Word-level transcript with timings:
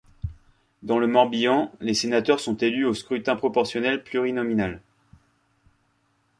Dans 0.81 0.97
le 0.97 1.05
Morbihan, 1.05 1.71
les 1.79 1.93
sénateurs 1.93 2.39
sont 2.39 2.55
élus 2.57 2.85
au 2.87 2.95
scrutin 2.95 3.35
proportionnel 3.35 4.03
plurinominal. 4.03 4.81